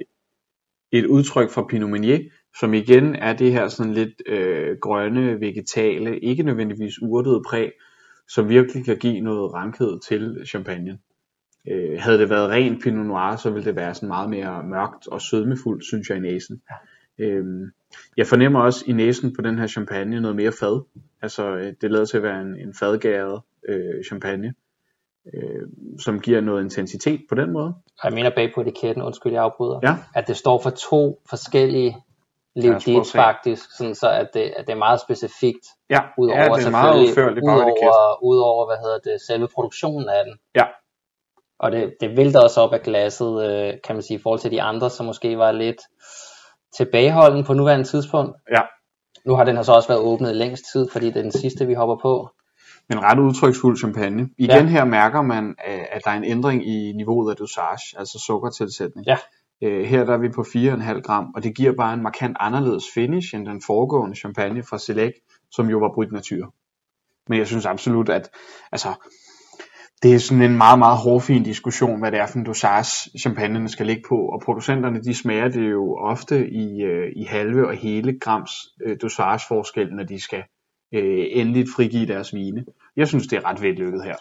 [0.93, 2.19] et udtryk fra Pinot Meunier,
[2.61, 7.73] som igen er det her sådan lidt øh, grønne, vegetale, ikke nødvendigvis urtede præg,
[8.29, 10.99] som virkelig kan give noget rankhed til champagne.
[11.71, 15.09] Øh, havde det været ren Pinot Noir, så ville det være sådan meget mere mørkt
[15.09, 16.63] og sødmefuldt, synes jeg, i næsen.
[16.71, 16.75] Ja.
[17.25, 17.73] Øhm,
[18.17, 20.83] jeg fornemmer også i næsen på den her champagne noget mere fad.
[21.23, 24.55] Altså øh, det lader til at være en, en fadgæret øh, champagne,
[25.35, 25.69] øh,
[26.01, 27.75] som giver noget intensitet på den måde.
[28.05, 29.97] Jeg mener bag på etiketten, undskyld jeg afbryder, ja.
[30.15, 31.97] at det står for to forskellige
[32.57, 35.67] Leodit faktisk, sådan så at det, at det er meget specifikt.
[35.91, 37.45] Ja, udover, ja det er meget udførligt.
[37.45, 40.39] Udover, udover, hvad hedder det, selve produktionen af den.
[40.55, 40.65] Ja.
[41.59, 44.51] Og det, det vælter også op af glasset, øh, kan man sige, i forhold til
[44.51, 45.81] de andre, som måske var lidt
[46.77, 48.37] tilbageholden på nuværende tidspunkt.
[48.51, 48.61] Ja.
[49.27, 51.67] Nu har den her så også været åbnet længst tid, fordi det er den sidste,
[51.67, 52.31] vi hopper på.
[52.89, 54.29] Men ret udtryksfuld champagne.
[54.39, 54.65] Igen ja.
[54.65, 55.55] her mærker man,
[55.93, 59.07] at der er en ændring i niveauet af dosage, altså sukkertilsætning.
[59.07, 59.19] Ja.
[59.63, 62.85] Øh, her der er vi på 4,5 gram, og det giver bare en markant anderledes
[62.95, 65.15] finish end den foregående champagne fra Select,
[65.51, 66.55] som jo var Brut Natur.
[67.29, 68.31] Men jeg synes absolut, at
[68.73, 68.89] altså,
[70.03, 73.69] det er sådan en meget, meget hårfin diskussion, hvad det er for en dosage champagnerne
[73.69, 77.77] skal ligge på, og producenterne de smager det jo ofte i, øh, i halve og
[77.77, 78.51] hele grams
[78.85, 80.45] øh, dosageforskel, når de skal
[80.95, 82.65] øh, endeligt frigive deres vine.
[82.97, 84.17] Jeg synes, det er ret vellykket her.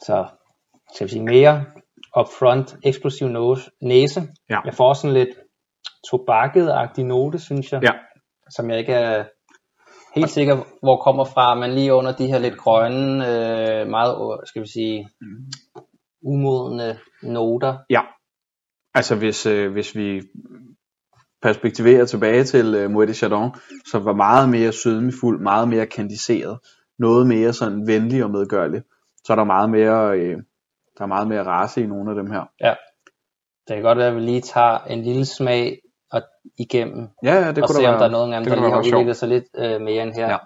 [0.00, 0.26] Så
[0.94, 1.64] skal vi sige mere
[2.20, 3.28] upfront, eksplosiv
[3.82, 4.28] næse.
[4.50, 4.60] Ja.
[4.64, 5.38] Jeg får sådan lidt
[6.06, 7.82] tobakket-agtig note, synes jeg.
[7.82, 7.92] Ja.
[8.50, 9.24] Som jeg ikke er
[10.16, 14.62] helt sikker, hvor kommer fra, men lige under de her lidt grønne, øh, meget, skal
[14.62, 15.08] vi sige,
[16.22, 17.76] umodne noter.
[17.90, 18.00] Ja,
[18.94, 20.22] altså hvis, øh, hvis vi
[21.42, 23.54] perspektiverer tilbage til øh, Moët de Chardon,
[23.90, 26.58] som var meget mere sødmefuld, meget mere kandiseret,
[26.98, 28.82] noget mere sådan venlig og medgørlig,
[29.24, 30.36] så er der meget mere, øh,
[30.98, 32.44] der er meget mere race i nogle af dem her.
[32.60, 32.74] Ja,
[33.68, 35.78] det kan godt være, at vi lige tager en lille smag
[36.12, 36.22] og
[36.58, 38.52] igennem, ja, ja, det og kunne se, der om være, der er nogen af dem,
[38.52, 40.28] der lige har udviklet sig lidt øh, mere end her.
[40.28, 40.36] Ja.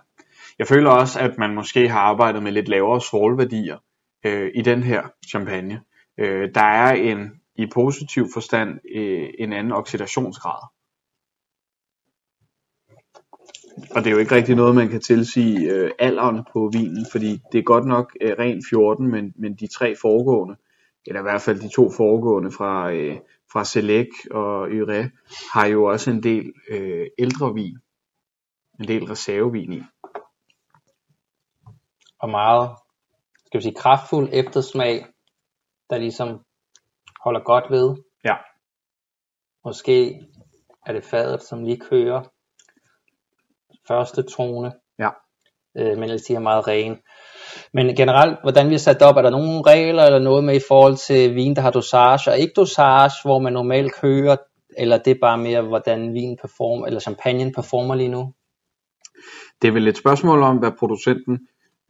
[0.59, 3.79] Jeg føler også, at man måske har arbejdet med lidt lavere svovlværdier
[4.27, 5.81] øh, i den her champagne.
[6.19, 10.69] Øh, der er en i positiv forstand øh, en anden oxidationsgrad.
[13.91, 17.41] Og det er jo ikke rigtig noget, man kan tilsige øh, alderen på vinen, fordi
[17.53, 20.57] det er godt nok øh, rent 14, men, men de tre foregående,
[21.07, 23.17] eller i hvert fald de to foregående fra, øh,
[23.53, 25.09] fra Select og Yré,
[25.53, 27.79] har jo også en del øh, ældre vin,
[28.81, 29.83] en del reservevin i.
[32.19, 32.71] Og meget,
[33.47, 35.07] skal vi sige, kraftfuld eftersmag,
[35.91, 36.45] der ligesom
[37.25, 37.97] holder godt ved.
[38.25, 38.37] Ja.
[39.65, 40.27] Måske
[40.87, 42.23] er det fadet, som lige kører
[43.89, 44.73] første tone.
[44.99, 45.11] Ja.
[45.77, 47.03] Øh, men ellers de er meget ren.
[47.73, 50.65] Men generelt, hvordan vi har sat op, er der nogle regler eller noget med i
[50.69, 54.37] forhold til vin, der har dosage og ikke dosage, hvor man normalt kører,
[54.79, 58.33] eller det er bare mere, hvordan vin performer, eller champagne performer lige nu?
[59.63, 61.39] Det er vel et spørgsmål om, hvad producenten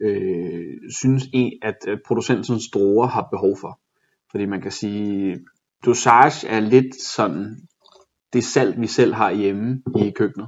[0.01, 1.23] øh, synes,
[1.61, 3.79] at øh, producentens druer har behov for.
[4.31, 5.39] Fordi man kan sige,
[5.85, 7.57] dosage er lidt sådan
[8.33, 10.47] det salt, vi selv har hjemme i køkkenet.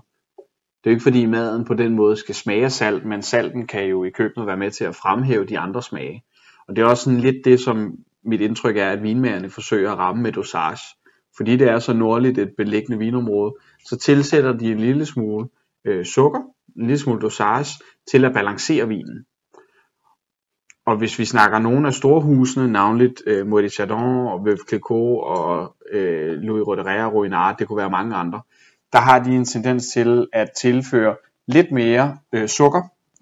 [0.83, 3.85] Det er jo ikke fordi maden på den måde skal smage salt, men salten kan
[3.85, 6.23] jo i køkkenet være med til at fremhæve de andre smage.
[6.67, 9.97] Og det er også sådan lidt det, som mit indtryk er, at vinmagerne forsøger at
[9.97, 10.95] ramme med dosage.
[11.37, 15.47] Fordi det er så nordligt et beliggende vinområde, så tilsætter de en lille smule
[15.85, 16.39] øh, sukker,
[16.77, 19.25] en lille smule dosage, til at balancere vinen.
[20.85, 25.75] Og hvis vi snakker nogle af storhusene, navnligt øh, Moët Chardon og Veuve Clicquot og
[25.91, 28.41] øh, Louis Roederer og Ruinart, det kunne være mange andre,
[28.93, 31.15] der har de en tendens til at tilføre
[31.47, 32.81] lidt mere øh, sukker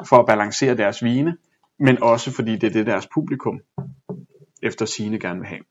[0.10, 1.38] for at balancere deres vine,
[1.80, 3.62] men også fordi det er det deres publikum
[4.64, 5.64] efter sine gerne vil have.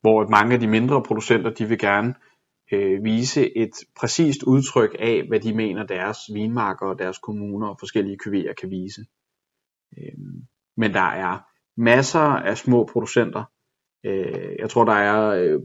[0.00, 2.14] Hvor mange af de mindre producenter, de vil gerne
[2.72, 7.76] øh, vise et præcist udtryk af, hvad de mener deres vinmarker og deres kommuner og
[7.78, 9.00] forskellige kuvéer kan vise.
[9.98, 10.18] Øh,
[10.76, 11.38] men der er
[11.76, 13.44] masser af små producenter.
[14.04, 15.60] Øh, jeg tror, der er øh,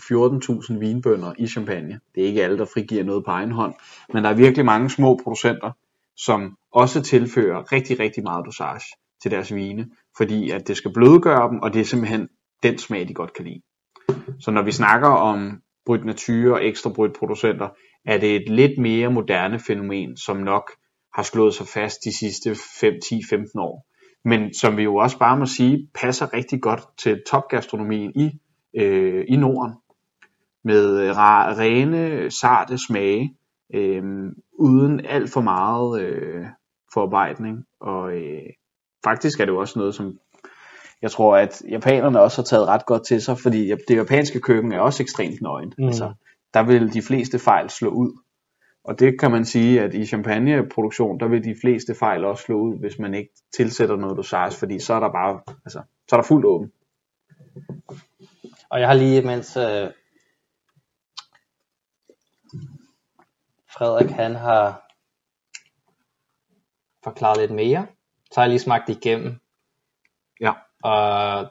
[0.00, 2.00] 14.000 vinbønder i Champagne.
[2.14, 3.74] Det er ikke alle, der frigiver noget på egen hånd,
[4.12, 5.70] men der er virkelig mange små producenter,
[6.16, 11.48] som også tilfører rigtig, rigtig meget dosage til deres vine, fordi at det skal blødgøre
[11.50, 12.28] dem, og det er simpelthen
[12.62, 13.62] den smag, de godt kan lide.
[14.40, 17.68] Så når vi snakker om Bryt Nature og ekstra Bryt producenter,
[18.04, 20.70] er det et lidt mere moderne fænomen, som nok
[21.14, 23.86] har slået sig fast de sidste 5, 10, 15 år.
[24.24, 28.30] Men som vi jo også bare må sige, passer rigtig godt til topgastronomien i,
[28.76, 29.74] øh, i Norden.
[30.64, 31.12] Med
[31.58, 33.36] rene, sarte smage,
[33.74, 36.46] øh, uden alt for meget øh,
[36.94, 37.64] forarbejdning.
[37.80, 38.50] Og øh,
[39.04, 40.18] faktisk er det jo også noget, som
[41.02, 44.72] jeg tror, at japanerne også har taget ret godt til sig, fordi det japanske køkken
[44.72, 45.72] er også ekstremt nøgen.
[45.78, 45.84] Mm.
[45.84, 46.12] Altså,
[46.54, 48.12] der vil de fleste fejl slå ud.
[48.84, 52.60] Og det kan man sige, at i champagneproduktion, der vil de fleste fejl også slå
[52.60, 56.20] ud, hvis man ikke tilsætter noget dosage, fordi så er der bare, altså, så er
[56.20, 56.72] der fuldt åben.
[58.74, 59.90] Og jeg har lige, mens øh,
[63.76, 64.88] Frederik han har
[67.04, 67.86] forklaret lidt mere,
[68.32, 69.40] så har jeg lige smagt igennem.
[70.40, 70.52] Ja.
[70.84, 71.46] Og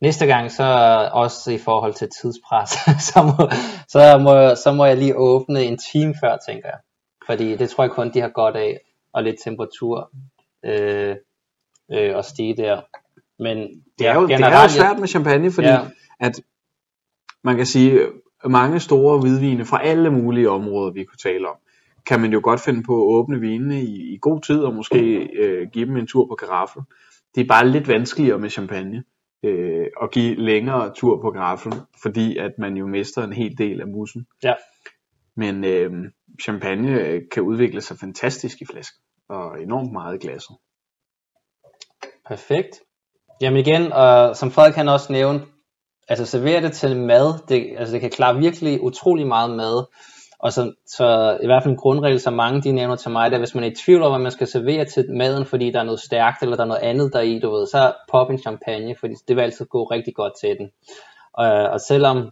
[0.00, 0.64] næste gang, så
[1.12, 2.70] også i forhold til tidspres,
[3.12, 3.50] så må,
[3.88, 6.78] så, må, så må jeg lige åbne en time før, tænker jeg.
[7.26, 8.80] Fordi det tror jeg kun, de har godt af,
[9.12, 10.10] og lidt temperatur
[10.64, 11.16] øh,
[11.92, 12.80] øh, og stige der.
[13.38, 13.58] Men
[13.98, 15.80] det er jo, generelt, det er jo svært med champagne, fordi ja.
[16.22, 16.40] At
[17.44, 18.00] man kan sige,
[18.44, 21.56] mange store hvidvine fra alle mulige områder, vi kunne tale om,
[22.06, 25.18] kan man jo godt finde på at åbne vinene i, i god tid, og måske
[25.18, 26.82] øh, give dem en tur på karaffel.
[27.34, 29.04] Det er bare lidt vanskeligere med champagne
[29.42, 33.80] øh, at give længere tur på karaffel, fordi at man jo mister en hel del
[33.80, 34.26] af mussen.
[34.42, 34.52] Ja.
[35.36, 35.90] Men øh,
[36.42, 40.56] champagne kan udvikle sig fantastisk i flasken, og enormt meget i glasset.
[42.28, 42.80] Perfekt.
[43.40, 45.40] Jamen igen, og som Frederik kan også nævne,
[46.12, 49.84] altså servere det til mad, det, altså det kan klare virkelig utrolig meget mad.
[50.38, 53.36] Og så, så i hvert fald en grundregel, som mange de nævner til mig, det
[53.36, 55.80] er, hvis man er i tvivl om, hvad man skal servere til maden, fordi der
[55.80, 58.38] er noget stærkt, eller der er noget andet der i, du ved, så pop en
[58.38, 60.70] champagne, fordi det vil altid gå rigtig godt til den.
[61.32, 62.30] Og, og selvom,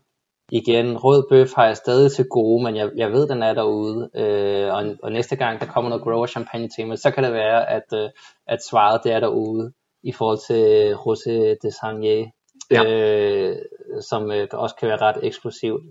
[0.52, 4.10] igen, rød bøf har jeg stadig til gode, men jeg, jeg ved, den er derude,
[4.14, 7.32] øh, og, og næste gang, der kommer noget grower champagne til mig, så kan det
[7.32, 8.10] være, at, øh,
[8.46, 12.39] at svaret det er derude, i forhold til Rosé de Sangé,
[12.70, 12.84] ja.
[12.84, 13.56] øh,
[14.00, 15.82] som øh, også kan være ret eksplosivt.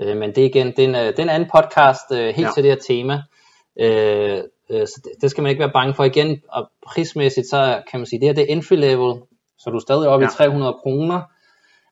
[0.00, 2.18] Øh, men det er igen, det er en, øh, det er en anden podcast øh,
[2.18, 2.50] helt ja.
[2.54, 3.22] til det her tema.
[3.80, 6.04] Øh, øh, så det, det skal man ikke være bange for.
[6.04, 9.22] Igen, og prismæssigt, så kan man sige, det her det er entry level,
[9.58, 10.30] så du er stadig oppe ja.
[10.30, 11.20] i 300 kroner.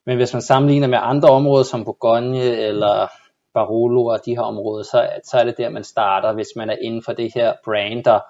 [0.07, 3.09] Men hvis man sammenligner med andre områder som Bourgogne eller
[3.55, 6.77] Barolo og de her områder, så, så er det der, man starter, hvis man er
[6.83, 8.07] inden for det her brand.
[8.07, 8.21] Og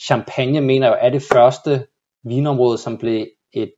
[0.00, 1.86] Champagne mener jo er det første
[2.24, 3.72] vinområde, som blev et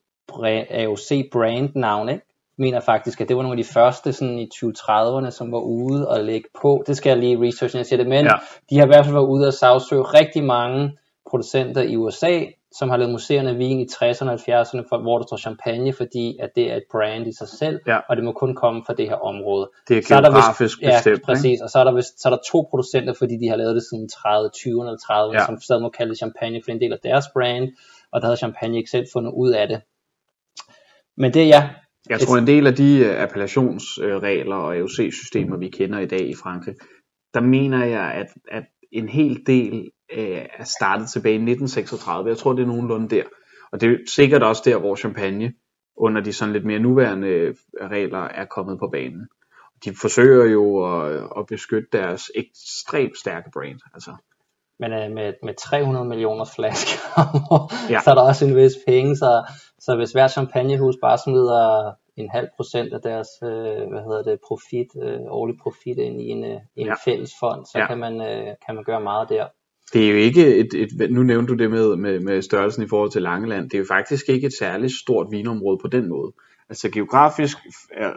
[0.71, 2.25] AOC brand navn, ikke?
[2.59, 6.09] mener faktisk, at det var nogle af de første sådan i 2030'erne, som var ude
[6.09, 6.85] og lægge på.
[6.87, 8.33] Det skal jeg lige researche, når jeg siger det, men ja.
[8.71, 10.99] de har i hvert fald været ude og sagsøge rigtig mange
[11.31, 12.41] producenter i USA,
[12.73, 16.39] som har lavet museerne vin i 60'erne og 70'erne, for, hvor der står champagne, fordi
[16.41, 17.99] at det er et brand i sig selv, ja.
[18.09, 19.71] og det må kun komme fra det her område.
[19.89, 21.19] Det er så er der vist, bestemt.
[21.19, 23.57] Ja, præcis, og så er, der vist, så er der to producenter, fordi de har
[23.57, 25.47] lavet det siden 30, 20'erne eller 30'erne, ja.
[25.47, 27.69] som stadig må kalde det champagne for en del af deres brand,
[28.13, 29.81] og der havde champagne ikke selv fundet ud af det.
[31.17, 31.71] Men det ja,
[32.09, 36.35] jeg tror en del af de øh, appellationsregler og AOC-systemer, vi kender i dag i
[36.35, 36.75] Frankrig,
[37.35, 42.29] der mener jeg, at, at en hel del øh, er startet tilbage i 1936.
[42.29, 43.25] Jeg tror, det er nogenlunde der.
[43.73, 45.53] Og det er sikkert også der, hvor champagne
[45.97, 49.29] under de sådan lidt mere nuværende øh, regler er kommet på banen.
[49.85, 53.81] De forsøger jo at, at beskytte deres ekstremt stærke brand.
[53.95, 54.11] Altså,
[54.81, 56.99] men øh, med, med 300 millioner flasker,
[57.93, 58.01] ja.
[58.05, 62.29] så er der også en vis penge, så, så hvis hver champagnehus bare smider en
[62.31, 63.49] halv procent af deres øh,
[63.91, 66.95] hvad hedder det, profit, øh, årlig profit ind i en, øh, en Ja.
[67.05, 67.87] fælles fond, så Ja.
[67.87, 69.47] kan, man, øh, kan man gøre meget der.
[69.93, 72.89] Det er jo ikke et, et nu nævnte du det med, med, med størrelsen i
[72.89, 76.33] forhold til Langeland, det er jo faktisk ikke et særligt stort vinområde på den måde.
[76.69, 77.59] Altså geografisk
[77.97, 78.11] er,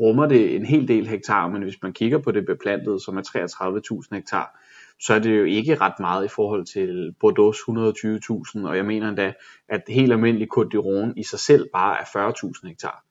[0.00, 3.22] rummer det en hel del hektar, men hvis man kigger på det beplantede, som er
[3.22, 4.58] 33.000 hektar,
[5.00, 9.08] så er det jo ikke ret meget i forhold til Bordeaux 120.000, og jeg mener
[9.08, 9.32] endda,
[9.68, 13.04] at helt almindelig Côte d'Iron i sig selv bare er 40.000 hektar.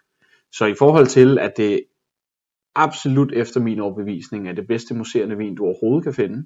[0.51, 1.83] Så i forhold til, at det
[2.75, 6.45] absolut efter min overbevisning er det bedste museerne vin, du overhovedet kan finde,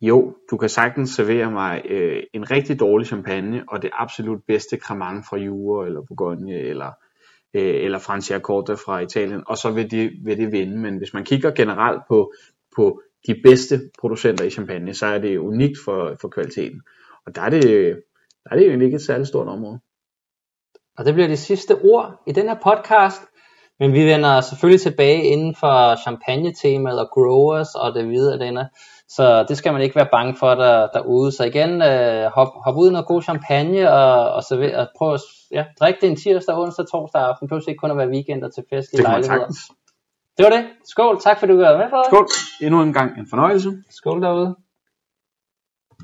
[0.00, 4.76] jo, du kan sagtens servere mig øh, en rigtig dårlig champagne, og det absolut bedste
[4.76, 6.92] cremant fra Jura, eller Bourgogne, eller,
[7.54, 10.78] øh, eller Franciacorta fra Italien, og så vil det, vil det vinde.
[10.78, 12.32] Men hvis man kigger generelt på,
[12.76, 16.80] på de bedste producenter i champagne, så er det unikt for, for kvaliteten.
[17.26, 17.62] Og der er det,
[18.44, 19.80] der er det egentlig ikke et særligt stort område.
[20.98, 23.22] Og det bliver de sidste ord i den her podcast.
[23.80, 28.68] Men vi vender selvfølgelig tilbage inden for champagne-temaet og growers og det videre denne.
[29.08, 31.32] Så det skal man ikke være bange for der, derude.
[31.32, 35.14] Så igen, øh, hop, hop ud i noget god champagne og, og, server, og prøv
[35.14, 37.44] at ja, drikke det en tirsdag, onsdag, torsdag aften.
[37.44, 39.38] Det behøver ikke kun at være weekender til festlige Det lejligheder.
[39.38, 39.58] sagtens.
[40.38, 40.66] Det var det.
[40.84, 41.20] Skål.
[41.20, 42.10] Tak for at du var med, Frederik.
[42.10, 42.26] Skål.
[42.66, 43.82] Endnu en gang en fornøjelse.
[43.90, 44.56] Skål derude.